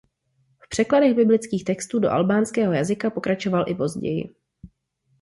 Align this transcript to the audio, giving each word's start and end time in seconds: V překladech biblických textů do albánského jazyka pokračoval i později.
V 0.65 0.69
překladech 0.69 1.13
biblických 1.15 1.63
textů 1.63 1.99
do 1.99 2.11
albánského 2.11 2.73
jazyka 2.73 3.09
pokračoval 3.09 3.65
i 3.67 3.75
později. 3.75 4.29